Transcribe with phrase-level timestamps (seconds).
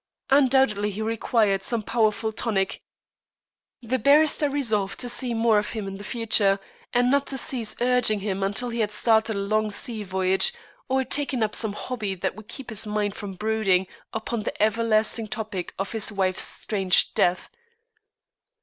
[0.31, 2.81] Undoubtedly he required some powerful tonic.
[3.83, 6.59] The barrister resolved to see more of him in the future,
[6.91, 10.53] and not to cease urging him until he had started on a long sea voyage,
[10.89, 15.27] or taken up some hobby that would keep his mind from brooding upon the everlasting
[15.27, 17.51] topic of his wife's strange death.